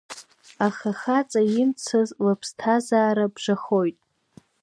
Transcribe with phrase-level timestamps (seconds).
[0.67, 3.97] Аха хаҵа имцаз лԥсҭазаара бжахоит.